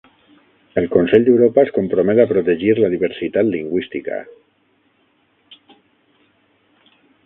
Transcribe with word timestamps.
El 0.81 0.87
Consell 0.95 1.27
d'Europa 1.27 1.65
es 1.67 1.73
compromet 1.75 2.23
a 2.23 2.27
protegir 2.33 2.73
la 2.85 2.91
diversitat 2.95 3.53
lingüística. 3.53 4.21